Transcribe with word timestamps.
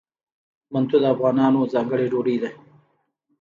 منتو 0.73 0.97
د 1.01 1.05
افغانانو 1.13 1.69
ځانګړې 1.73 2.05
ډوډۍ 2.11 2.37
ده. 2.43 2.49